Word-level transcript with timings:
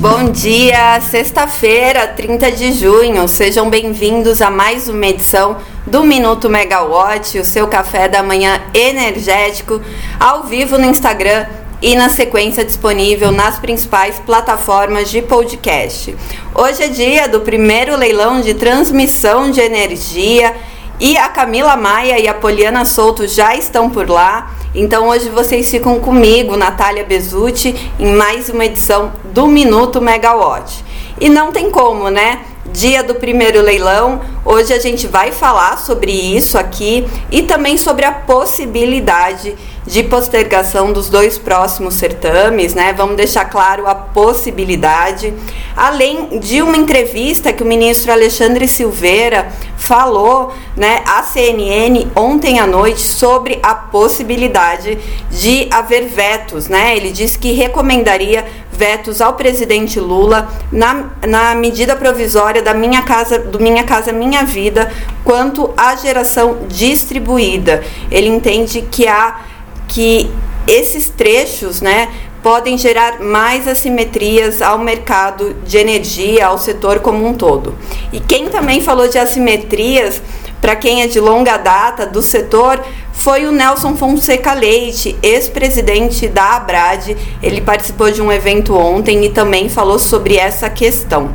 Bom 0.00 0.30
dia, 0.30 0.98
sexta-feira, 1.02 2.06
30 2.06 2.52
de 2.52 2.72
junho. 2.72 3.28
Sejam 3.28 3.68
bem-vindos 3.68 4.40
a 4.40 4.50
mais 4.50 4.88
uma 4.88 5.06
edição 5.06 5.58
do 5.86 6.04
Minuto 6.04 6.48
Megawatt, 6.48 7.38
o 7.38 7.44
seu 7.44 7.68
café 7.68 8.08
da 8.08 8.22
manhã 8.22 8.62
energético, 8.72 9.78
ao 10.18 10.44
vivo 10.44 10.78
no 10.78 10.86
Instagram 10.86 11.44
e 11.82 11.94
na 11.94 12.08
sequência 12.08 12.64
disponível 12.64 13.30
nas 13.30 13.58
principais 13.58 14.18
plataformas 14.18 15.10
de 15.10 15.20
podcast. 15.20 16.16
Hoje 16.54 16.82
é 16.82 16.88
dia 16.88 17.28
do 17.28 17.40
primeiro 17.40 17.94
leilão 17.94 18.40
de 18.40 18.54
transmissão 18.54 19.50
de 19.50 19.60
energia 19.60 20.54
e 20.98 21.18
a 21.18 21.28
Camila 21.28 21.76
Maia 21.76 22.18
e 22.18 22.26
a 22.26 22.32
Poliana 22.32 22.86
Souto 22.86 23.28
já 23.28 23.54
estão 23.54 23.90
por 23.90 24.08
lá. 24.08 24.50
Então 24.74 25.08
hoje 25.08 25.28
vocês 25.28 25.68
ficam 25.68 25.98
comigo, 25.98 26.56
Natália 26.56 27.02
Bezutti, 27.02 27.74
em 27.98 28.12
mais 28.12 28.48
uma 28.48 28.64
edição 28.64 29.12
do 29.24 29.48
Minuto 29.48 30.00
Megawatt. 30.00 30.84
E 31.20 31.28
não 31.28 31.50
tem 31.50 31.70
como, 31.70 32.08
né? 32.08 32.42
Dia 32.66 33.02
do 33.02 33.16
primeiro 33.16 33.60
leilão. 33.60 34.20
Hoje 34.44 34.72
a 34.72 34.78
gente 34.78 35.08
vai 35.08 35.32
falar 35.32 35.76
sobre 35.76 36.12
isso 36.12 36.56
aqui 36.56 37.04
e 37.32 37.42
também 37.42 37.76
sobre 37.76 38.04
a 38.04 38.12
possibilidade 38.12 39.56
de 39.90 40.04
postergação 40.04 40.92
dos 40.92 41.10
dois 41.10 41.36
próximos 41.36 41.94
certames, 41.94 42.74
né? 42.74 42.94
Vamos 42.96 43.16
deixar 43.16 43.46
claro 43.46 43.88
a 43.88 43.94
possibilidade, 43.94 45.34
além 45.76 46.38
de 46.38 46.62
uma 46.62 46.76
entrevista 46.76 47.52
que 47.52 47.60
o 47.60 47.66
ministro 47.66 48.12
Alexandre 48.12 48.68
Silveira 48.68 49.48
falou, 49.76 50.54
né, 50.76 51.02
à 51.04 51.24
CNN 51.24 52.06
ontem 52.14 52.60
à 52.60 52.66
noite 52.68 53.00
sobre 53.00 53.58
a 53.62 53.74
possibilidade 53.74 54.96
de 55.28 55.66
haver 55.72 56.06
vetos, 56.06 56.68
né? 56.68 56.96
Ele 56.96 57.10
disse 57.10 57.36
que 57.36 57.50
recomendaria 57.50 58.46
vetos 58.70 59.20
ao 59.20 59.32
presidente 59.32 59.98
Lula 59.98 60.48
na, 60.70 61.06
na 61.26 61.54
medida 61.56 61.96
provisória 61.96 62.62
da 62.62 62.72
minha 62.72 63.02
casa, 63.02 63.40
do 63.40 63.58
Minha 63.58 63.82
Casa 63.82 64.12
Minha 64.12 64.44
Vida, 64.44 64.92
quanto 65.24 65.74
à 65.76 65.96
geração 65.96 66.58
distribuída. 66.68 67.82
Ele 68.08 68.28
entende 68.28 68.82
que 68.82 69.08
há 69.08 69.49
que 69.90 70.30
esses 70.66 71.10
trechos, 71.10 71.80
né, 71.80 72.08
podem 72.42 72.78
gerar 72.78 73.20
mais 73.20 73.68
assimetrias 73.68 74.62
ao 74.62 74.78
mercado 74.78 75.54
de 75.66 75.76
energia, 75.76 76.46
ao 76.46 76.58
setor 76.58 77.00
como 77.00 77.26
um 77.26 77.34
todo. 77.34 77.74
E 78.12 78.18
quem 78.18 78.48
também 78.48 78.80
falou 78.80 79.08
de 79.08 79.18
assimetrias, 79.18 80.22
para 80.60 80.76
quem 80.76 81.02
é 81.02 81.06
de 81.06 81.20
longa 81.20 81.56
data 81.56 82.06
do 82.06 82.22
setor, 82.22 82.82
foi 83.12 83.44
o 83.44 83.52
Nelson 83.52 83.96
Fonseca 83.96 84.54
Leite, 84.54 85.18
ex-presidente 85.22 86.28
da 86.28 86.56
Abrad. 86.56 87.14
Ele 87.42 87.60
participou 87.60 88.10
de 88.10 88.22
um 88.22 88.32
evento 88.32 88.74
ontem 88.74 89.24
e 89.24 89.30
também 89.30 89.68
falou 89.68 89.98
sobre 89.98 90.36
essa 90.36 90.70
questão. 90.70 91.34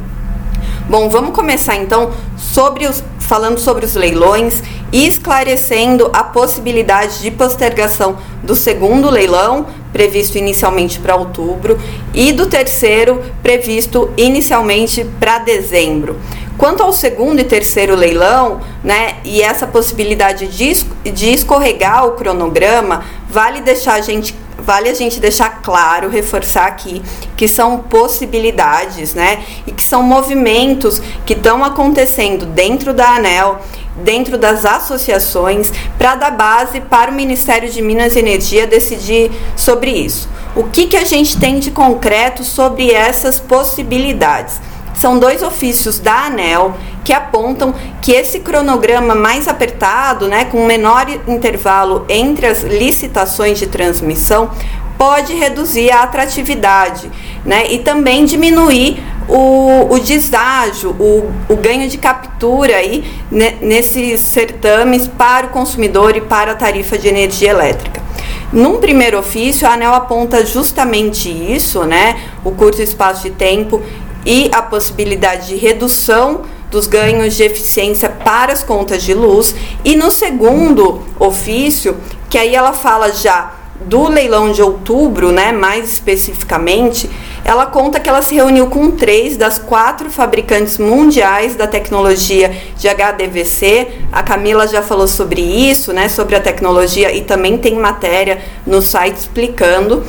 Bom, 0.89 1.09
vamos 1.09 1.35
começar 1.35 1.75
então 1.75 2.11
sobre 2.37 2.87
os, 2.87 3.03
falando 3.25 3.59
sobre 3.59 3.85
os 3.85 3.95
leilões 3.95 4.61
e 4.91 5.07
esclarecendo 5.07 6.09
a 6.13 6.23
possibilidade 6.23 7.21
de 7.21 7.31
postergação 7.31 8.17
do 8.43 8.55
segundo 8.55 9.09
leilão, 9.09 9.65
previsto 9.91 10.37
inicialmente 10.37 10.99
para 10.99 11.15
outubro, 11.15 11.77
e 12.13 12.31
do 12.31 12.45
terceiro, 12.45 13.21
previsto 13.41 14.09
inicialmente 14.15 15.03
para 15.19 15.39
dezembro. 15.39 16.17
Quanto 16.57 16.81
ao 16.81 16.93
segundo 16.93 17.39
e 17.39 17.43
terceiro 17.43 17.95
leilão, 17.95 18.61
né, 18.81 19.17
e 19.25 19.41
essa 19.41 19.67
possibilidade 19.67 20.47
de, 20.47 20.85
de 21.11 21.33
escorregar 21.33 22.05
o 22.07 22.11
cronograma, 22.11 23.03
vale 23.29 23.59
deixar 23.59 23.95
a 23.95 24.01
gente 24.01 24.33
vale 24.65 24.89
a 24.89 24.93
gente 24.93 25.19
deixar 25.19 25.61
claro, 25.61 26.09
reforçar 26.09 26.65
aqui 26.65 27.01
que 27.37 27.47
são 27.47 27.77
possibilidades, 27.79 29.13
né? 29.13 29.43
E 29.67 29.71
que 29.71 29.83
são 29.83 30.01
movimentos 30.01 31.01
que 31.25 31.33
estão 31.33 31.63
acontecendo 31.63 32.45
dentro 32.45 32.93
da 32.93 33.11
ANEL, 33.11 33.61
dentro 33.97 34.37
das 34.37 34.65
associações, 34.65 35.71
para 35.97 36.15
dar 36.15 36.31
base 36.31 36.81
para 36.81 37.11
o 37.11 37.13
Ministério 37.13 37.69
de 37.69 37.81
Minas 37.81 38.15
e 38.15 38.19
Energia 38.19 38.65
decidir 38.65 39.31
sobre 39.55 39.91
isso. 39.91 40.27
O 40.55 40.63
que, 40.63 40.87
que 40.87 40.97
a 40.97 41.05
gente 41.05 41.37
tem 41.37 41.59
de 41.59 41.71
concreto 41.71 42.43
sobre 42.43 42.91
essas 42.91 43.39
possibilidades? 43.39 44.59
São 44.97 45.19
dois 45.19 45.43
ofícios 45.43 45.99
da 45.99 46.25
ANEL 46.25 46.75
que 47.05 47.13
apontam 47.13 47.73
que 48.01 48.11
esse 48.11 48.39
cronograma 48.39 49.13
mais 49.13 49.47
apertado, 49.47 50.27
né, 50.27 50.45
com 50.45 50.65
menor 50.65 51.05
intervalo 51.27 52.03
entre 52.09 52.47
as 52.47 52.63
licitações 52.63 53.59
de 53.59 53.67
transmissão, 53.67 54.49
pode 54.97 55.33
reduzir 55.33 55.91
a 55.91 56.01
atratividade 56.01 57.11
né, 57.45 57.71
e 57.71 57.79
também 57.79 58.25
diminuir 58.25 59.03
o, 59.27 59.93
o 59.93 59.99
deságio, 59.99 60.95
o, 60.99 61.31
o 61.47 61.55
ganho 61.55 61.87
de 61.87 61.97
captura 61.97 62.75
aí, 62.75 63.03
né, 63.29 63.57
nesses 63.61 64.19
certames 64.19 65.07
para 65.07 65.47
o 65.47 65.49
consumidor 65.49 66.17
e 66.17 66.21
para 66.21 66.53
a 66.53 66.55
tarifa 66.55 66.97
de 66.97 67.07
energia 67.07 67.51
elétrica. 67.51 68.03
Num 68.51 68.77
primeiro 68.79 69.19
ofício, 69.19 69.67
a 69.67 69.73
ANEL 69.73 69.93
aponta 69.93 70.43
justamente 70.43 71.29
isso, 71.29 71.83
né, 71.83 72.19
o 72.43 72.51
curto 72.51 72.81
espaço 72.81 73.23
de 73.23 73.31
tempo 73.31 73.81
e 74.25 74.49
a 74.51 74.61
possibilidade 74.61 75.49
de 75.49 75.55
redução 75.55 76.41
dos 76.75 76.87
ganhos 76.87 77.35
de 77.35 77.43
eficiência 77.43 78.09
para 78.09 78.51
as 78.51 78.61
contas 78.61 79.01
de 79.01 79.13
luz. 79.13 79.55
E 79.85 79.95
no 79.95 80.11
segundo 80.11 81.01
ofício, 81.17 81.95
que 82.29 82.37
aí 82.37 82.53
ela 82.53 82.73
fala 82.73 83.13
já 83.13 83.53
do 83.79 84.09
leilão 84.09 84.51
de 84.51 84.61
outubro, 84.61 85.31
né, 85.31 85.53
mais 85.53 85.93
especificamente, 85.93 87.09
ela 87.45 87.65
conta 87.65 87.97
que 87.97 88.09
ela 88.09 88.21
se 88.21 88.35
reuniu 88.35 88.67
com 88.67 88.91
três 88.91 89.37
das 89.37 89.57
quatro 89.57 90.09
fabricantes 90.09 90.77
mundiais 90.77 91.55
da 91.55 91.65
tecnologia 91.65 92.53
de 92.77 92.89
HDVC. 92.89 93.87
A 94.11 94.21
Camila 94.21 94.67
já 94.67 94.81
falou 94.81 95.07
sobre 95.07 95.41
isso, 95.41 95.93
né, 95.93 96.09
sobre 96.09 96.35
a 96.35 96.41
tecnologia 96.41 97.13
e 97.13 97.21
também 97.21 97.57
tem 97.57 97.75
matéria 97.75 98.41
no 98.67 98.81
site 98.81 99.15
explicando. 99.15 100.03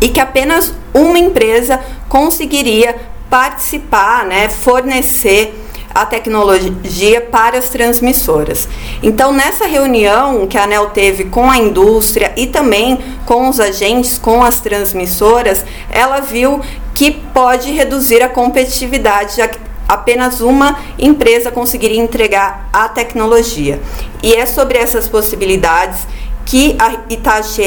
E 0.00 0.08
que 0.08 0.20
apenas 0.20 0.72
uma 0.94 1.18
empresa 1.18 1.78
conseguiria 2.08 2.96
participar, 3.28 4.24
né, 4.24 4.48
fornecer 4.48 5.54
a 5.94 6.06
tecnologia 6.06 7.20
para 7.20 7.58
as 7.58 7.68
transmissoras. 7.68 8.68
Então, 9.02 9.32
nessa 9.32 9.66
reunião 9.66 10.46
que 10.46 10.56
a 10.56 10.64
ANEL 10.64 10.90
teve 10.90 11.24
com 11.24 11.50
a 11.50 11.58
indústria 11.58 12.32
e 12.36 12.46
também 12.46 12.98
com 13.26 13.48
os 13.48 13.58
agentes, 13.58 14.18
com 14.18 14.42
as 14.42 14.60
transmissoras, 14.60 15.64
ela 15.90 16.20
viu 16.20 16.60
que 16.94 17.10
pode 17.10 17.72
reduzir 17.72 18.22
a 18.22 18.28
competitividade, 18.28 19.36
já 19.36 19.48
que 19.48 19.58
apenas 19.88 20.40
uma 20.40 20.78
empresa 20.98 21.50
conseguiria 21.50 22.00
entregar 22.00 22.68
a 22.72 22.88
tecnologia. 22.88 23.80
E 24.22 24.32
é 24.34 24.46
sobre 24.46 24.78
essas 24.78 25.08
possibilidades 25.08 26.06
que 26.50 26.74
a 26.80 27.04
Itachi 27.08 27.62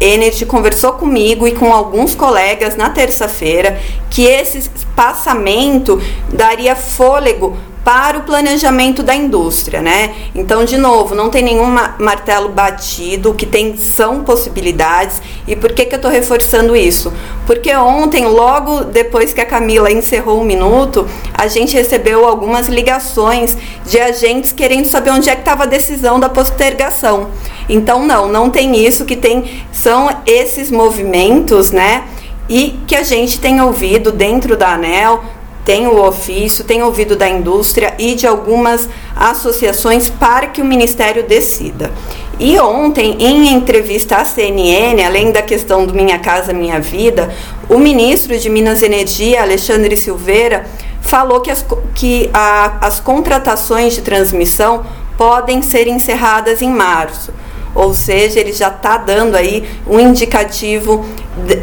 Energy 0.00 0.46
conversou 0.46 0.94
comigo 0.94 1.46
e 1.46 1.52
com 1.52 1.70
alguns 1.70 2.14
colegas 2.14 2.74
na 2.74 2.88
terça-feira 2.88 3.78
que 4.08 4.22
esse 4.22 4.56
espaçamento 4.56 6.00
daria 6.32 6.74
fôlego 6.74 7.54
para 7.84 8.18
o 8.18 8.22
planejamento 8.22 9.02
da 9.02 9.14
indústria, 9.14 9.82
né? 9.82 10.14
Então, 10.34 10.64
de 10.64 10.76
novo, 10.76 11.14
não 11.14 11.30
tem 11.30 11.42
nenhum 11.42 11.66
martelo 11.98 12.48
batido, 12.48 13.30
o 13.30 13.34
que 13.34 13.44
tem 13.44 13.76
são 13.76 14.22
possibilidades. 14.22 15.20
E 15.48 15.56
por 15.56 15.72
que, 15.72 15.86
que 15.86 15.94
eu 15.94 15.96
estou 15.96 16.10
reforçando 16.10 16.76
isso? 16.76 17.12
Porque 17.44 17.74
ontem, 17.74 18.24
logo 18.26 18.84
depois 18.84 19.34
que 19.34 19.40
a 19.40 19.46
Camila 19.46 19.90
encerrou 19.90 20.40
o 20.40 20.44
minuto, 20.44 21.08
a 21.34 21.48
gente 21.48 21.74
recebeu 21.74 22.24
algumas 22.24 22.68
ligações 22.68 23.56
de 23.84 23.98
agentes 23.98 24.52
querendo 24.52 24.86
saber 24.86 25.10
onde 25.10 25.28
é 25.28 25.34
que 25.34 25.40
estava 25.40 25.64
a 25.64 25.66
decisão 25.66 26.20
da 26.20 26.28
postergação. 26.28 27.30
Então, 27.68 28.06
não, 28.06 28.28
não 28.28 28.48
tem 28.48 28.76
isso, 28.84 29.04
que 29.04 29.16
tem 29.16 29.64
são 29.72 30.08
esses 30.24 30.70
movimentos, 30.70 31.72
né? 31.72 32.04
E 32.48 32.78
que 32.86 32.94
a 32.94 33.02
gente 33.02 33.40
tem 33.40 33.60
ouvido 33.60 34.12
dentro 34.12 34.56
da 34.56 34.74
ANEL, 34.74 35.24
tem 35.64 35.86
o 35.86 36.04
ofício, 36.04 36.64
tem 36.64 36.82
ouvido 36.82 37.14
da 37.14 37.28
indústria 37.28 37.94
e 37.98 38.14
de 38.14 38.26
algumas 38.26 38.88
associações 39.14 40.08
para 40.08 40.48
que 40.48 40.60
o 40.60 40.64
Ministério 40.64 41.22
decida. 41.22 41.92
E 42.38 42.58
ontem, 42.58 43.16
em 43.20 43.52
entrevista 43.52 44.16
à 44.16 44.24
CNN, 44.24 45.04
além 45.04 45.30
da 45.30 45.42
questão 45.42 45.86
do 45.86 45.94
Minha 45.94 46.18
Casa 46.18 46.52
Minha 46.52 46.80
Vida, 46.80 47.32
o 47.68 47.78
ministro 47.78 48.36
de 48.36 48.48
Minas 48.48 48.82
e 48.82 48.86
Energia, 48.86 49.42
Alexandre 49.42 49.96
Silveira, 49.96 50.66
falou 51.00 51.40
que 51.40 51.50
as, 51.50 51.64
que 51.94 52.28
a, 52.32 52.78
as 52.80 52.98
contratações 52.98 53.94
de 53.94 54.02
transmissão 54.02 54.84
podem 55.16 55.62
ser 55.62 55.86
encerradas 55.86 56.62
em 56.62 56.70
março. 56.70 57.32
Ou 57.74 57.94
seja, 57.94 58.40
ele 58.40 58.52
já 58.52 58.68
está 58.68 58.96
dando 58.98 59.34
aí 59.34 59.66
um 59.86 59.98
indicativo 59.98 61.06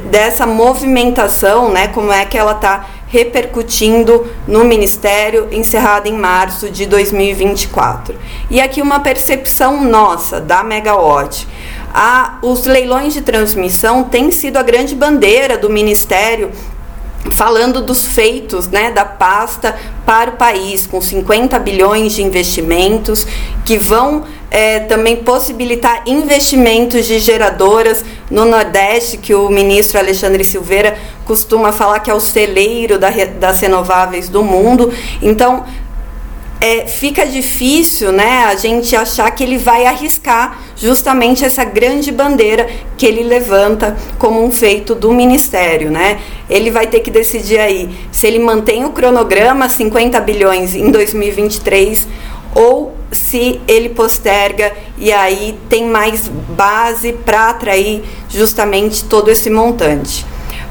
dessa 0.10 0.46
movimentação, 0.46 1.70
né? 1.70 1.88
Como 1.90 2.12
é 2.12 2.26
que 2.26 2.38
ela 2.38 2.54
está 2.54 2.88
repercutindo 3.10 4.28
no 4.48 4.64
Ministério, 4.64 5.48
encerrada 5.52 6.08
em 6.08 6.14
março 6.14 6.70
de 6.70 6.86
2024. 6.86 8.16
E 8.50 8.62
aqui 8.62 8.82
uma 8.82 9.00
percepção 9.00 9.84
nossa 9.84 10.40
da 10.40 10.64
Megawatt. 10.64 11.48
A, 11.92 12.38
os 12.44 12.66
leilões 12.66 13.14
de 13.14 13.22
transmissão 13.22 14.04
têm 14.04 14.30
sido 14.30 14.58
a 14.58 14.64
grande 14.64 14.96
bandeira 14.96 15.58
do 15.58 15.70
Ministério 15.70 16.52
falando 17.30 17.82
dos 17.82 18.08
feitos 18.08 18.68
né, 18.68 18.92
da 18.92 19.04
pasta 19.06 19.78
para 20.06 20.32
o 20.32 20.34
país, 20.34 20.88
com 20.88 21.02
50 21.02 21.60
bilhões 21.60 22.14
de 22.14 22.24
investimentos 22.24 23.28
que 23.66 23.78
vão 23.78 24.24
é, 24.50 24.80
também 24.80 25.18
possibilitar 25.18 26.04
investimentos 26.08 27.06
de 27.06 27.20
geradoras 27.20 28.04
no 28.32 28.46
Nordeste, 28.46 29.18
que 29.18 29.36
o 29.36 29.50
ministro 29.50 30.00
Alexandre 30.00 30.44
Silveira 30.44 30.98
costuma 31.26 31.72
falar 31.72 32.00
que 32.00 32.10
é 32.10 32.14
o 32.14 32.20
celeiro 32.20 32.98
da, 32.98 33.10
das 33.40 33.60
renováveis 33.60 34.30
do 34.30 34.44
mundo. 34.44 34.92
Então, 35.22 35.66
é, 36.62 36.86
fica 36.88 37.26
difícil 37.26 38.12
né, 38.12 38.44
a 38.46 38.56
gente 38.56 38.96
achar 38.96 39.32
que 39.32 39.44
ele 39.44 39.58
vai 39.58 39.86
arriscar 39.86 40.60
justamente 40.76 41.46
essa 41.46 41.64
grande 41.64 42.12
bandeira 42.12 42.70
que 42.98 43.06
ele 43.06 43.24
levanta 43.24 43.96
como 44.18 44.44
um 44.44 44.52
feito 44.52 44.94
do 44.94 45.12
Ministério. 45.12 45.90
Né? 45.90 46.20
Ele 46.50 46.70
vai 46.70 46.88
ter 46.88 47.00
que 47.00 47.10
decidir 47.10 47.60
aí 47.60 47.90
se 48.12 48.28
ele 48.28 48.40
mantém 48.40 48.86
o 48.86 48.92
cronograma 48.92 49.70
50 49.70 50.20
bilhões 50.20 50.76
em 50.76 50.92
2023 50.92 52.08
ou 52.54 52.94
se 53.12 53.62
ele 53.68 53.90
posterga 53.90 54.74
e 54.98 55.12
aí 55.12 55.58
tem 55.70 55.86
mais 55.86 56.28
base 56.28 57.14
para 57.14 57.50
atrair 57.50 58.04
justamente 58.30 59.06
todo 59.06 59.30
esse 59.32 59.50
montante. 59.50 60.26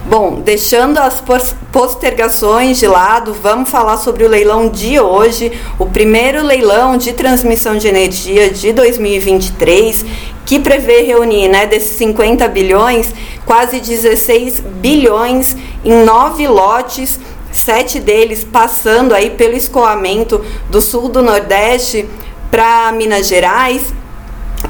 Bom, 0.06 0.40
deixando 0.40 0.98
as 0.98 1.22
postergações 1.70 2.78
de 2.78 2.86
lado, 2.86 3.34
vamos 3.34 3.68
falar 3.68 3.98
sobre 3.98 4.24
o 4.24 4.28
leilão 4.28 4.68
de 4.68 4.98
hoje, 4.98 5.52
o 5.78 5.84
primeiro 5.84 6.42
leilão 6.42 6.96
de 6.96 7.12
transmissão 7.12 7.76
de 7.76 7.88
energia 7.88 8.50
de 8.50 8.72
2023, 8.72 10.06
que 10.46 10.58
prevê 10.58 11.02
reunir, 11.02 11.48
né, 11.48 11.66
desses 11.66 11.96
50 11.98 12.48
bilhões, 12.48 13.12
quase 13.44 13.80
16 13.80 14.60
bilhões 14.60 15.54
em 15.84 16.04
nove 16.04 16.48
lotes, 16.48 17.20
sete 17.52 18.00
deles 18.00 18.44
passando 18.44 19.14
aí 19.14 19.30
pelo 19.30 19.54
escoamento 19.54 20.42
do 20.70 20.80
sul 20.80 21.10
do 21.10 21.22
Nordeste 21.22 22.08
para 22.50 22.92
Minas 22.92 23.28
Gerais 23.28 23.92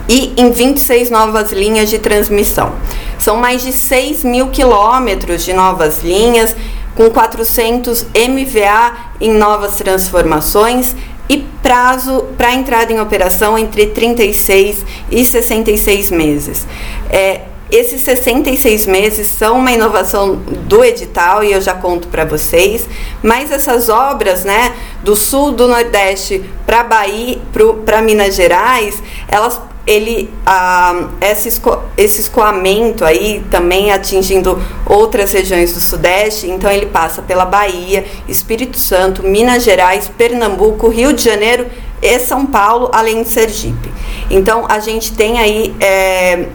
e 0.09 0.33
em 0.37 0.51
26 0.51 1.11
novas 1.11 1.53
linhas 1.53 1.91
de 1.91 1.99
transmissão. 1.99 2.73
São 3.19 3.37
mais 3.37 3.63
de 3.63 3.73
6 3.73 4.25
mil 4.25 4.49
quilômetros 4.49 5.45
de 5.45 5.53
novas 5.53 6.03
linhas, 6.03 6.57
com 6.95 7.11
400 7.11 8.05
MVA 8.05 8.97
em 9.21 9.31
novas 9.33 9.77
transformações 9.77 10.97
e 11.29 11.37
prazo 11.63 12.25
para 12.37 12.55
entrada 12.55 12.93
em 12.93 13.01
operação 13.01 13.59
entre 13.59 13.87
36 13.89 14.85
e 15.11 15.25
66 15.25 16.11
meses. 16.11 16.67
É, 17.11 17.43
esses 17.71 18.01
66 18.01 18.87
meses 18.87 19.27
são 19.27 19.59
uma 19.59 19.71
inovação 19.71 20.37
do 20.37 20.83
edital 20.83 21.45
e 21.45 21.53
eu 21.53 21.61
já 21.61 21.75
conto 21.75 22.09
para 22.09 22.25
vocês, 22.25 22.89
mas 23.23 23.53
essas 23.53 23.91
obras, 23.91 24.43
né, 24.43 24.75
do 25.03 25.15
sul 25.15 25.53
do 25.53 25.69
Nordeste 25.69 26.43
para 26.65 26.83
Bahia, 26.83 27.39
para 27.85 28.01
Minas 28.01 28.35
Gerais, 28.35 29.03
elas 29.29 29.61
ele 29.89 30.31
ah, 30.45 31.09
esse, 31.19 31.49
esco, 31.49 31.83
esse 31.97 32.21
escoamento 32.21 33.07
aí 33.07 33.43
também 33.51 33.91
atingindo 33.91 34.63
outras 34.85 35.33
regiões 35.33 35.73
do 35.73 35.81
Sudeste, 35.81 36.47
então 36.47 36.71
ele 36.71 36.85
passa 36.85 37.23
pela 37.23 37.47
Bahia, 37.47 38.05
Espírito 38.29 38.79
Santo, 38.79 39.23
Minas 39.23 39.65
Gerais, 39.65 40.07
Pernambuco, 40.07 40.89
Rio 40.89 41.15
de 41.15 41.25
Janeiro 41.25 41.67
e 42.03 42.19
São 42.19 42.45
Paulo, 42.45 42.91
além 42.93 43.23
de 43.23 43.31
Sergipe. 43.31 43.91
Então 44.31 44.67
a 44.69 44.79
gente 44.79 45.13
tem 45.15 45.39
aí 45.39 45.75
é, 45.81 46.49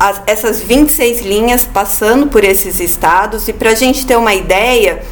as, 0.00 0.22
essas 0.26 0.62
26 0.62 1.20
linhas 1.20 1.66
passando 1.66 2.28
por 2.28 2.42
esses 2.42 2.80
estados, 2.80 3.46
e 3.46 3.52
para 3.52 3.72
a 3.72 3.74
gente 3.74 4.06
ter 4.06 4.16
uma 4.16 4.32
ideia, 4.32 5.02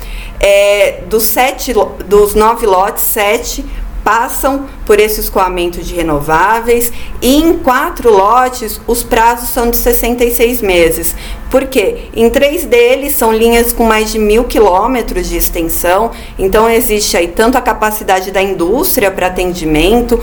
é, 0.40 1.02
dos, 1.06 1.24
sete, 1.24 1.74
dos 2.06 2.34
nove 2.34 2.64
lotes, 2.64 3.04
sete 3.04 3.62
passam 4.02 4.66
por 4.84 4.98
esse 4.98 5.20
escoamento 5.20 5.80
de 5.80 5.94
renováveis 5.94 6.92
e 7.20 7.36
em 7.36 7.58
quatro 7.58 8.10
lotes 8.10 8.80
os 8.86 9.02
prazos 9.02 9.50
são 9.50 9.70
de 9.70 9.76
66 9.76 10.60
meses. 10.60 11.14
Por 11.50 11.66
quê? 11.66 12.08
Em 12.14 12.30
três 12.30 12.64
deles 12.64 13.12
são 13.12 13.32
linhas 13.32 13.72
com 13.72 13.84
mais 13.84 14.10
de 14.10 14.18
mil 14.18 14.44
quilômetros 14.44 15.28
de 15.28 15.36
extensão, 15.36 16.10
então 16.38 16.68
existe 16.68 17.16
aí 17.16 17.28
tanto 17.28 17.58
a 17.58 17.60
capacidade 17.60 18.30
da 18.30 18.42
indústria 18.42 19.10
para 19.10 19.26
atendimento, 19.26 20.18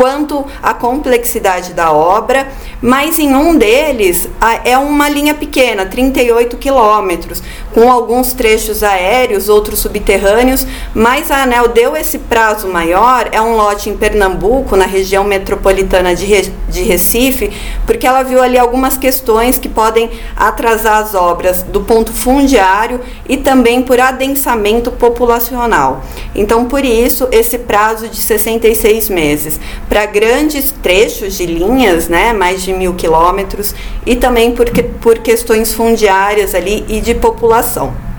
quanto 0.00 0.46
a 0.62 0.72
complexidade 0.72 1.74
da 1.74 1.92
obra, 1.92 2.48
mas 2.80 3.18
em 3.18 3.34
um 3.34 3.54
deles 3.54 4.26
é 4.64 4.78
uma 4.78 5.10
linha 5.10 5.34
pequena, 5.34 5.84
38 5.84 6.56
quilômetros, 6.56 7.42
com 7.74 7.92
alguns 7.92 8.32
trechos 8.32 8.82
aéreos, 8.82 9.50
outros 9.50 9.80
subterrâneos, 9.80 10.66
mas 10.94 11.30
a 11.30 11.42
ANEL 11.42 11.68
deu 11.68 11.94
esse 11.94 12.18
prazo 12.20 12.66
maior, 12.66 13.28
é 13.30 13.42
um 13.42 13.54
lote 13.56 13.90
em 13.90 13.96
Pernambuco, 14.00 14.76
na 14.76 14.86
região 14.86 15.22
metropolitana 15.22 16.14
de, 16.14 16.50
de 16.68 16.82
Recife, 16.82 17.52
porque 17.86 18.06
ela 18.06 18.22
viu 18.22 18.42
ali 18.42 18.58
algumas 18.58 18.96
questões 18.96 19.58
que 19.58 19.68
podem 19.68 20.10
atrasar 20.34 21.02
as 21.02 21.14
obras 21.14 21.62
do 21.62 21.82
ponto 21.82 22.10
fundiário 22.10 23.00
e 23.28 23.36
também 23.36 23.82
por 23.82 24.00
adensamento 24.00 24.90
populacional. 24.90 26.02
Então, 26.34 26.64
por 26.64 26.84
isso, 26.84 27.28
esse 27.30 27.58
prazo 27.58 28.08
de 28.08 28.16
66 28.16 29.10
meses 29.10 29.60
para 29.88 30.06
grandes 30.06 30.72
trechos 30.82 31.34
de 31.34 31.44
linhas, 31.44 32.08
né, 32.08 32.32
mais 32.32 32.62
de 32.62 32.72
mil 32.72 32.94
quilômetros, 32.94 33.74
e 34.06 34.16
também 34.16 34.52
por, 34.52 34.66
por 35.00 35.18
questões 35.18 35.74
fundiárias 35.74 36.54
ali 36.54 36.84
e 36.88 37.00
de 37.00 37.14
população 37.14 38.09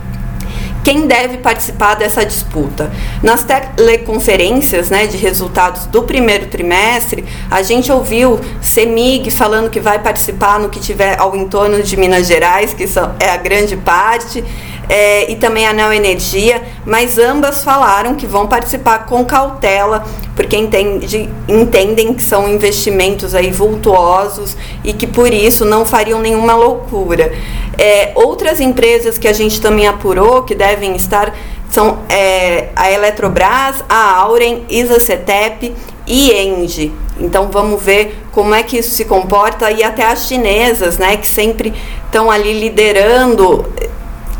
quem 0.83 1.07
deve 1.07 1.37
participar 1.37 1.95
dessa 1.95 2.25
disputa. 2.25 2.91
Nas 3.21 3.43
teleconferências 3.43 4.89
né, 4.89 5.05
de 5.05 5.17
resultados 5.17 5.85
do 5.85 6.03
primeiro 6.03 6.47
trimestre, 6.47 7.23
a 7.49 7.61
gente 7.61 7.91
ouviu 7.91 8.39
CEMIG 8.61 9.29
falando 9.29 9.69
que 9.69 9.79
vai 9.79 9.99
participar 9.99 10.59
no 10.59 10.69
que 10.69 10.79
tiver 10.79 11.19
ao 11.19 11.35
entorno 11.35 11.81
de 11.83 11.95
Minas 11.97 12.27
Gerais, 12.27 12.73
que 12.73 12.87
são, 12.87 13.15
é 13.19 13.29
a 13.29 13.37
grande 13.37 13.77
parte, 13.77 14.43
é, 14.91 15.31
e 15.31 15.37
também 15.37 15.65
a 15.65 15.71
Neo 15.71 15.93
Energia, 15.93 16.61
mas 16.85 17.17
ambas 17.17 17.63
falaram 17.63 18.13
que 18.15 18.27
vão 18.27 18.45
participar 18.45 19.05
com 19.05 19.23
cautela, 19.23 20.03
porque 20.35 20.57
entende, 20.57 21.29
entendem 21.47 22.13
que 22.13 22.21
são 22.21 22.49
investimentos 22.49 23.33
aí 23.33 23.51
vultuosos 23.51 24.57
e 24.83 24.91
que 24.91 25.07
por 25.07 25.33
isso 25.33 25.63
não 25.63 25.85
fariam 25.85 26.19
nenhuma 26.19 26.55
loucura. 26.55 27.31
É, 27.77 28.11
outras 28.15 28.59
empresas 28.59 29.17
que 29.17 29.29
a 29.29 29.33
gente 29.33 29.61
também 29.61 29.87
apurou 29.87 30.43
que 30.43 30.53
devem 30.53 30.93
estar 30.93 31.33
são 31.69 31.99
é, 32.09 32.67
a 32.75 32.91
Eletrobras, 32.91 33.81
a 33.87 34.17
Auren, 34.17 34.63
Isacetep 34.69 35.73
e 36.05 36.33
Engie. 36.33 36.91
Então 37.17 37.49
vamos 37.49 37.81
ver 37.81 38.17
como 38.33 38.53
é 38.53 38.61
que 38.61 38.77
isso 38.77 38.91
se 38.91 39.05
comporta 39.05 39.71
e 39.71 39.81
até 39.81 40.05
as 40.05 40.27
chinesas, 40.27 40.97
né, 40.97 41.15
que 41.15 41.27
sempre 41.27 41.73
estão 42.07 42.29
ali 42.29 42.59
liderando 42.59 43.65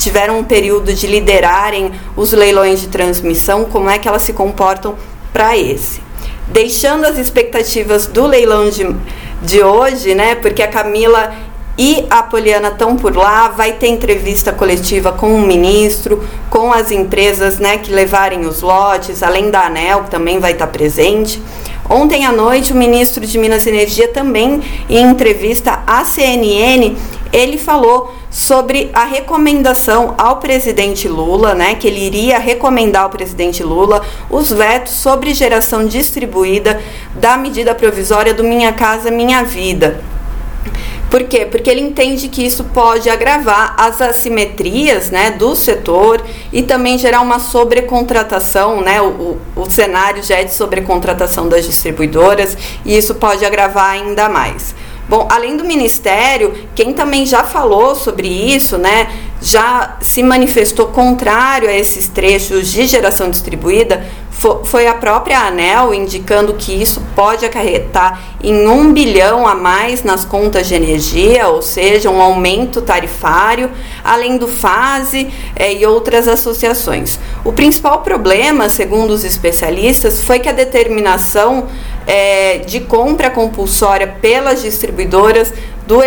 tiveram 0.02 0.40
um 0.40 0.44
período 0.44 0.94
de 0.94 1.08
liderarem 1.08 1.92
os 2.16 2.32
leilões 2.34 2.82
de 2.82 2.88
transmissão, 2.88 3.66
como 3.66 3.90
é 3.90 3.98
que 3.98 4.08
elas 4.08 4.24
se 4.24 4.34
comportam 4.34 4.96
para 5.32 5.58
esse. 5.58 6.02
Deixando 6.48 7.06
as 7.06 7.18
expectativas 7.18 8.08
do 8.08 8.26
leilão 8.26 8.70
de, 8.70 8.86
de 9.42 9.64
hoje, 9.64 10.14
né? 10.14 10.36
Porque 10.36 10.62
a 10.62 10.68
Camila 10.68 11.34
e 11.78 12.06
a 12.10 12.22
Poliana 12.22 12.68
estão 12.68 12.96
por 12.96 13.16
lá, 13.16 13.48
vai 13.48 13.74
ter 13.74 13.88
entrevista 13.88 14.52
coletiva 14.52 15.12
com 15.12 15.34
o 15.34 15.42
ministro, 15.42 16.24
com 16.50 16.72
as 16.72 16.92
empresas 16.92 17.60
né, 17.60 17.78
que 17.78 17.92
levarem 17.92 18.46
os 18.46 18.62
lotes, 18.62 19.24
além 19.24 19.50
da 19.50 19.66
ANEL, 19.66 20.04
que 20.04 20.12
também 20.12 20.40
vai 20.40 20.52
estar 20.52 20.68
presente. 20.68 21.42
Ontem 21.90 22.26
à 22.26 22.32
noite, 22.32 22.72
o 22.72 22.76
ministro 22.76 23.26
de 23.26 23.38
Minas 23.38 23.66
e 23.66 23.70
Energia 23.70 24.08
também, 24.10 24.62
em 24.90 25.10
entrevista 25.10 25.82
à 25.88 26.04
CNN, 26.06 26.96
ele 27.32 27.58
falou 27.58 28.14
sobre 28.30 28.90
a 28.94 29.06
recomendação 29.06 30.16
ao 30.18 30.38
presidente 30.38 31.08
Lula, 31.08 31.54
né, 31.54 31.76
que 31.76 31.88
ele 31.88 32.00
iria 32.00 32.40
recomendar 32.40 33.04
ao 33.04 33.10
presidente 33.10 33.64
Lula 33.64 34.02
os 34.30 34.52
vetos 34.52 34.94
sobre 34.94 35.34
geração 35.34 35.86
distribuída 35.86 36.82
da 37.16 37.38
medida 37.38 37.74
provisória 37.76 38.34
do 38.34 38.44
Minha 38.44 38.74
Casa 38.74 39.12
Minha 39.12 39.44
Vida. 39.44 40.02
Por 41.12 41.26
quê? 41.26 41.46
Porque 41.46 41.70
ele 41.70 41.82
entende 41.82 42.30
que 42.30 42.46
isso 42.46 42.64
pode 42.64 43.10
agravar 43.10 43.76
as 43.78 44.02
assimetrias 44.02 45.12
né, 45.12 45.32
do 45.32 45.54
setor 45.58 46.24
e 46.54 46.64
também 46.64 46.98
gerar 46.98 47.20
uma 47.20 47.38
sobrecontratação, 47.38 48.80
né? 48.80 49.02
O, 49.02 49.08
o, 49.08 49.42
o 49.58 49.70
cenário 49.70 50.24
já 50.24 50.38
é 50.38 50.46
de 50.46 50.54
sobrecontratação 50.54 51.50
das 51.50 51.66
distribuidoras 51.66 52.58
e 52.86 52.98
isso 52.98 53.16
pode 53.16 53.46
agravar 53.46 53.90
ainda 53.90 54.30
mais. 54.30 54.74
Bom, 55.10 55.28
além 55.30 55.58
do 55.58 55.64
Ministério, 55.64 56.68
quem 56.74 56.94
também 56.94 57.26
já 57.26 57.44
falou 57.44 57.96
sobre 57.96 58.28
isso, 58.28 58.78
né? 58.78 59.08
Já 59.42 59.98
se 60.02 60.22
manifestou 60.22 60.88
contrário 60.88 61.68
a 61.68 61.74
esses 61.74 62.08
trechos 62.08 62.72
de 62.72 62.86
geração 62.86 63.30
distribuída 63.30 64.06
foi 64.64 64.88
a 64.88 64.96
própria 64.96 65.40
ANEL 65.40 65.94
indicando 65.94 66.56
que 66.56 66.74
isso 66.74 67.00
pode 67.16 67.46
acarretar 67.46 68.20
em 68.44 68.68
um 68.68 68.92
bilhão 68.92 69.48
a 69.48 69.54
mais 69.54 70.04
nas 70.04 70.26
contas 70.26 70.68
de 70.68 70.74
energia, 70.74 71.48
ou 71.48 71.62
seja, 71.62 72.10
um 72.10 72.20
aumento 72.20 72.82
tarifário, 72.82 73.70
além 74.04 74.38
do 74.38 74.48
FASE 74.48 75.32
é, 75.56 75.72
e 75.72 75.86
outras 75.86 76.28
associações. 76.28 77.20
O 77.46 77.54
principal 77.54 78.02
problema, 78.02 78.68
segundo 78.68 79.12
os 79.12 79.24
especialistas, 79.24 80.24
foi 80.24 80.40
que 80.40 80.50
a 80.50 80.54
determinação 80.54 81.68
é, 82.08 82.60
de 82.60 82.80
compra 82.80 83.30
compulsória 83.30 84.08
pelas 84.08 84.64
distribuidoras 84.64 85.54
do, 85.92 86.00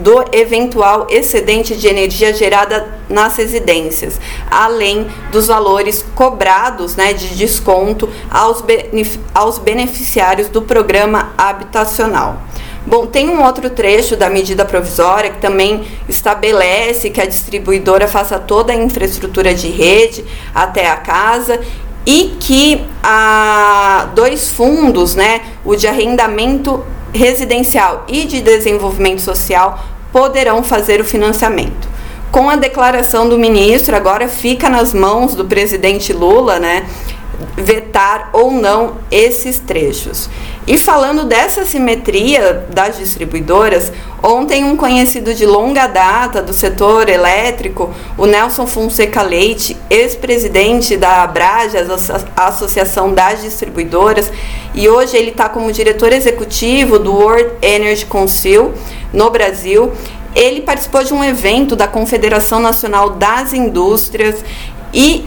do 0.00 0.24
eventual 0.30 1.08
excedente 1.10 1.74
de 1.74 1.88
energia 1.88 2.32
gerada 2.32 2.86
nas 3.08 3.36
residências, 3.36 4.20
além 4.48 5.08
dos 5.32 5.48
valores 5.48 6.04
cobrados 6.14 6.94
né, 6.94 7.12
de 7.12 7.34
desconto 7.34 8.08
aos, 8.30 8.60
benef 8.60 9.18
aos 9.34 9.58
beneficiários 9.58 10.48
do 10.48 10.62
programa 10.62 11.32
habitacional. 11.36 12.42
Bom, 12.86 13.06
tem 13.06 13.28
um 13.28 13.42
outro 13.42 13.70
trecho 13.70 14.16
da 14.16 14.30
medida 14.30 14.64
provisória 14.64 15.30
que 15.30 15.40
também 15.40 15.84
estabelece 16.08 17.10
que 17.10 17.20
a 17.20 17.26
distribuidora 17.26 18.06
faça 18.06 18.38
toda 18.38 18.72
a 18.72 18.76
infraestrutura 18.76 19.52
de 19.52 19.68
rede 19.68 20.24
até 20.54 20.88
a 20.88 20.96
casa 20.96 21.60
e 22.06 22.36
que 22.38 22.84
há 23.02 24.10
dois 24.14 24.50
fundos, 24.50 25.16
né, 25.16 25.42
o 25.64 25.74
de 25.74 25.88
arrendamento 25.88 26.84
residencial 27.12 28.04
e 28.08 28.24
de 28.24 28.40
desenvolvimento 28.40 29.20
social, 29.20 29.78
poderão 30.12 30.62
fazer 30.62 31.00
o 31.00 31.04
financiamento. 31.04 31.88
Com 32.30 32.48
a 32.48 32.56
declaração 32.56 33.28
do 33.28 33.38
ministro, 33.38 33.94
agora 33.94 34.26
fica 34.26 34.68
nas 34.68 34.94
mãos 34.94 35.34
do 35.34 35.44
presidente 35.44 36.12
Lula, 36.12 36.58
né, 36.58 36.86
vetar 37.56 38.30
ou 38.32 38.50
não 38.50 38.98
esses 39.10 39.58
trechos. 39.58 40.28
E 40.66 40.78
falando 40.78 41.24
dessa 41.24 41.64
simetria 41.64 42.66
das 42.70 42.96
distribuidoras, 42.98 43.92
ontem 44.22 44.64
um 44.64 44.76
conhecido 44.76 45.34
de 45.34 45.44
longa 45.44 45.86
data 45.86 46.40
do 46.40 46.52
setor 46.52 47.08
elétrico, 47.08 47.90
o 48.16 48.26
Nelson 48.26 48.66
Fonseca 48.66 49.22
Leite, 49.22 49.76
ex-presidente 49.90 50.96
da 50.96 51.22
Abrajas, 51.22 52.10
a 52.36 52.46
Associação 52.46 53.12
das 53.12 53.42
Distribuidoras, 53.42 54.30
e 54.74 54.88
hoje 54.88 55.16
ele 55.16 55.30
está 55.30 55.48
como 55.48 55.72
diretor 55.72 56.12
executivo 56.12 56.98
do 56.98 57.12
World 57.12 57.50
Energy 57.60 58.06
Council 58.06 58.72
no 59.12 59.30
Brasil. 59.30 59.92
Ele 60.34 60.62
participou 60.62 61.04
de 61.04 61.12
um 61.12 61.22
evento 61.22 61.76
da 61.76 61.86
Confederação 61.86 62.60
Nacional 62.60 63.10
das 63.10 63.52
Indústrias 63.52 64.42
e 64.94 65.26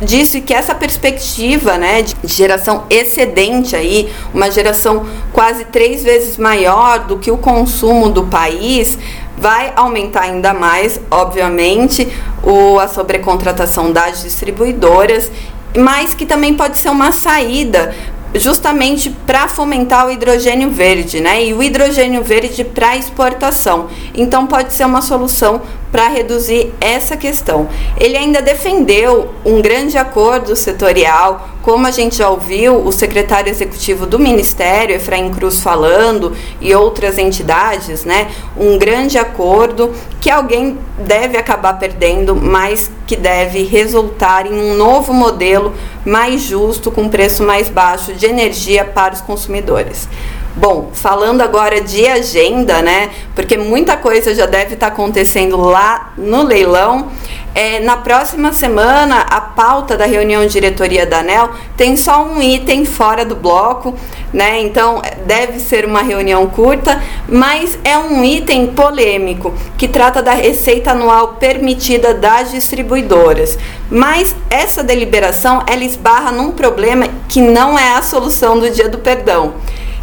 disse 0.00 0.40
que 0.40 0.54
essa 0.54 0.74
perspectiva 0.74 1.76
né, 1.76 2.02
de 2.02 2.14
geração 2.24 2.84
excedente 2.88 3.74
aí, 3.74 4.12
uma 4.32 4.50
geração 4.50 5.06
quase 5.32 5.64
três 5.66 6.02
vezes 6.02 6.36
maior 6.36 7.00
do 7.00 7.18
que 7.18 7.30
o 7.30 7.38
consumo 7.38 8.08
do 8.08 8.26
país, 8.26 8.98
vai 9.36 9.72
aumentar 9.76 10.22
ainda 10.22 10.52
mais, 10.52 11.00
obviamente, 11.10 12.08
o, 12.42 12.78
a 12.78 12.88
sobrecontratação 12.88 13.92
das 13.92 14.22
distribuidoras, 14.22 15.30
mas 15.76 16.14
que 16.14 16.26
também 16.26 16.54
pode 16.54 16.78
ser 16.78 16.88
uma 16.88 17.12
saída 17.12 17.94
justamente 18.34 19.10
para 19.26 19.48
fomentar 19.48 20.06
o 20.06 20.10
hidrogênio 20.10 20.70
verde, 20.70 21.20
né? 21.20 21.44
E 21.44 21.54
o 21.54 21.62
hidrogênio 21.62 22.22
verde 22.22 22.64
para 22.64 22.96
exportação. 22.96 23.88
Então 24.14 24.46
pode 24.46 24.72
ser 24.72 24.84
uma 24.84 25.00
solução 25.00 25.62
para 25.90 26.08
reduzir 26.08 26.72
essa 26.80 27.16
questão. 27.16 27.68
Ele 27.98 28.16
ainda 28.16 28.42
defendeu 28.42 29.32
um 29.44 29.62
grande 29.62 29.96
acordo 29.96 30.54
setorial, 30.54 31.48
como 31.62 31.86
a 31.86 31.90
gente 31.90 32.16
já 32.16 32.28
ouviu 32.28 32.76
o 32.84 32.92
secretário 32.92 33.50
executivo 33.50 34.06
do 34.06 34.18
Ministério, 34.18 34.96
Efraim 34.96 35.30
Cruz, 35.30 35.62
falando, 35.62 36.36
e 36.60 36.74
outras 36.74 37.16
entidades, 37.16 38.04
né? 38.04 38.28
Um 38.56 38.78
grande 38.78 39.16
acordo 39.18 39.92
que 40.20 40.30
alguém 40.30 40.78
deve 40.98 41.38
acabar 41.38 41.78
perdendo, 41.78 42.36
mas 42.36 42.90
que 43.08 43.16
deve 43.16 43.62
resultar 43.64 44.46
em 44.46 44.52
um 44.52 44.76
novo 44.76 45.14
modelo 45.14 45.72
mais 46.04 46.42
justo, 46.42 46.92
com 46.92 47.08
preço 47.08 47.42
mais 47.42 47.70
baixo 47.70 48.12
de 48.12 48.26
energia 48.26 48.84
para 48.84 49.14
os 49.14 49.22
consumidores. 49.22 50.06
Bom, 50.54 50.90
falando 50.92 51.40
agora 51.40 51.80
de 51.80 52.06
agenda, 52.06 52.82
né? 52.82 53.10
Porque 53.34 53.56
muita 53.56 53.96
coisa 53.96 54.34
já 54.34 54.44
deve 54.44 54.74
estar 54.74 54.88
acontecendo 54.88 55.56
lá 55.56 56.12
no 56.18 56.42
leilão. 56.42 57.10
É, 57.54 57.80
na 57.80 57.96
próxima 57.96 58.52
semana, 58.52 59.20
a 59.20 59.40
pauta 59.40 59.96
da 59.96 60.06
reunião 60.06 60.46
de 60.46 60.52
diretoria 60.52 61.04
da 61.04 61.18
ANEL 61.18 61.50
tem 61.76 61.96
só 61.96 62.24
um 62.24 62.40
item 62.40 62.84
fora 62.84 63.24
do 63.24 63.34
bloco, 63.34 63.94
né? 64.32 64.60
Então 64.60 65.02
deve 65.26 65.58
ser 65.58 65.84
uma 65.84 66.02
reunião 66.02 66.46
curta, 66.46 67.02
mas 67.28 67.78
é 67.82 67.98
um 67.98 68.24
item 68.24 68.68
polêmico 68.68 69.52
que 69.76 69.88
trata 69.88 70.22
da 70.22 70.32
receita 70.32 70.92
anual 70.92 71.34
permitida 71.34 72.14
das 72.14 72.50
distribuidoras. 72.52 73.58
Mas 73.90 74.36
essa 74.50 74.84
deliberação 74.84 75.64
ela 75.66 75.82
esbarra 75.84 76.30
num 76.30 76.52
problema 76.52 77.08
que 77.28 77.40
não 77.40 77.78
é 77.78 77.94
a 77.94 78.02
solução 78.02 78.58
do 78.58 78.70
dia 78.70 78.88
do 78.88 78.98
perdão 78.98 79.54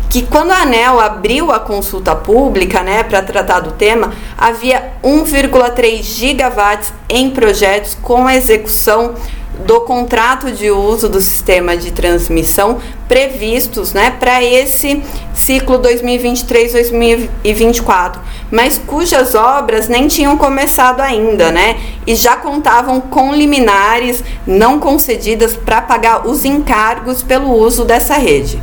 que 0.09 0.23
quando 0.23 0.51
a 0.51 0.61
ANEL 0.61 0.99
abriu 0.99 1.51
a 1.51 1.59
consulta 1.59 2.15
pública 2.15 2.81
né, 2.81 3.03
para 3.03 3.21
tratar 3.21 3.59
do 3.59 3.73
tema, 3.73 4.13
havia 4.37 4.93
1,3 5.03 6.01
gigawatts 6.01 6.93
em 7.09 7.29
projetos 7.29 7.97
com 8.01 8.29
execução 8.29 9.13
do 9.59 9.81
contrato 9.81 10.51
de 10.51 10.69
uso 10.69 11.07
do 11.07 11.21
sistema 11.21 11.77
de 11.77 11.91
transmissão 11.91 12.79
previstos 13.07 13.93
né, 13.93 14.11
para 14.19 14.43
esse 14.43 15.01
ciclo 15.33 15.79
2023-2024, 15.79 18.17
mas 18.51 18.77
cujas 18.77 19.33
obras 19.35 19.87
nem 19.87 20.07
tinham 20.07 20.35
começado 20.37 20.99
ainda, 21.01 21.51
né? 21.51 21.79
E 22.05 22.15
já 22.15 22.35
contavam 22.35 22.99
com 22.99 23.33
liminares 23.33 24.23
não 24.45 24.79
concedidas 24.79 25.55
para 25.55 25.81
pagar 25.81 26.27
os 26.27 26.43
encargos 26.45 27.21
pelo 27.21 27.51
uso 27.51 27.85
dessa 27.85 28.15
rede. 28.15 28.59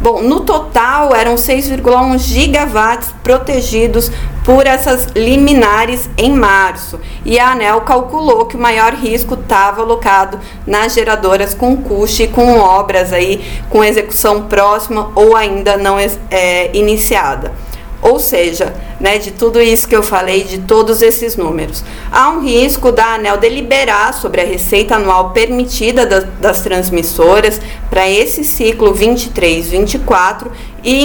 Bom, 0.00 0.22
no 0.22 0.40
total 0.40 1.12
eram 1.14 1.34
6,1 1.34 2.18
gigawatts 2.18 3.12
protegidos 3.22 4.12
por 4.44 4.64
essas 4.64 5.06
liminares 5.14 6.08
em 6.16 6.32
março. 6.32 7.00
E 7.24 7.36
a 7.38 7.50
ANEL 7.50 7.80
calculou 7.80 8.46
que 8.46 8.56
o 8.56 8.60
maior 8.60 8.94
risco 8.94 9.34
estava 9.34 9.82
alocado 9.82 10.38
nas 10.64 10.94
geradoras 10.94 11.52
com 11.52 11.76
custo 11.76 12.22
e 12.22 12.28
com 12.28 12.58
obras 12.58 13.12
aí 13.12 13.44
com 13.68 13.82
execução 13.82 14.44
próxima 14.44 15.10
ou 15.16 15.34
ainda 15.34 15.76
não 15.76 15.96
é, 15.98 16.70
iniciada. 16.76 17.52
Ou 18.00 18.20
seja, 18.20 18.72
né, 19.00 19.18
de 19.18 19.30
tudo 19.30 19.60
isso 19.60 19.86
que 19.86 19.94
eu 19.94 20.02
falei, 20.02 20.44
de 20.44 20.58
todos 20.58 21.02
esses 21.02 21.36
números, 21.36 21.84
há 22.10 22.30
um 22.30 22.40
risco 22.40 22.90
da 22.90 23.14
ANEL 23.14 23.38
deliberar 23.38 24.12
sobre 24.12 24.40
a 24.40 24.44
receita 24.44 24.96
anual 24.96 25.30
permitida 25.30 26.04
das, 26.04 26.24
das 26.40 26.60
transmissoras 26.60 27.60
para 27.88 28.08
esse 28.08 28.42
ciclo 28.44 28.92
23-24 28.94 30.48
e 30.82 31.04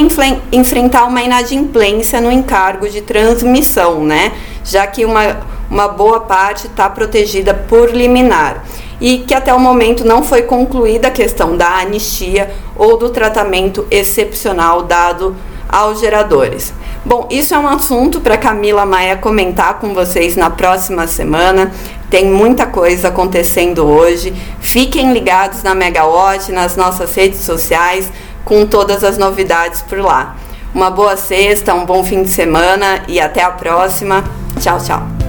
enfrentar 0.52 1.06
uma 1.06 1.22
inadimplência 1.22 2.20
no 2.20 2.32
encargo 2.32 2.90
de 2.90 3.02
transmissão, 3.02 4.04
né, 4.04 4.32
já 4.64 4.88
que 4.88 5.06
uma, 5.06 5.42
uma 5.70 5.88
boa 5.88 6.22
parte 6.22 6.68
está 6.68 6.90
protegida 6.90 7.54
por 7.54 7.90
liminar 7.92 8.64
e 9.00 9.20
que 9.20 9.34
até 9.34 9.54
o 9.54 9.60
momento 9.60 10.06
não 10.06 10.24
foi 10.24 10.44
concluída 10.44 11.10
a 11.10 11.12
questão 11.12 11.58
da 11.58 11.80
anistia 11.80 12.52
ou 12.76 12.98
do 12.98 13.10
tratamento 13.10 13.86
excepcional 13.92 14.84
dado 14.84 15.36
aos 15.68 16.00
geradores. 16.00 16.74
Bom, 17.06 17.28
isso 17.30 17.54
é 17.54 17.60
um 17.60 17.68
assunto 17.68 18.22
para 18.22 18.38
Camila 18.38 18.86
Maia 18.86 19.18
comentar 19.18 19.78
com 19.80 19.94
vocês 19.94 20.38
na 20.38 20.50
próxima 20.50 21.06
semana. 21.06 21.72
Tem 22.10 22.26
muita 22.26 22.66
coisa 22.66 23.10
acontecendo 23.10 23.86
hoje. 23.86 24.34
Fiquem 24.62 25.12
ligados 25.12 25.64
na 25.64 25.76
Megawatt, 25.76 26.52
nas 26.52 26.78
nossas 26.78 27.14
redes 27.14 27.42
sociais, 27.42 28.10
com 28.46 28.66
todas 28.66 29.04
as 29.04 29.18
novidades 29.18 29.82
por 29.82 30.00
lá. 30.00 30.38
Uma 30.74 30.90
boa 30.90 31.18
sexta, 31.18 31.74
um 31.74 31.86
bom 31.86 32.04
fim 32.04 32.24
de 32.24 32.30
semana 32.30 33.04
e 33.08 33.20
até 33.20 33.44
a 33.44 33.52
próxima. 33.52 34.24
Tchau, 34.62 34.78
tchau. 34.80 35.23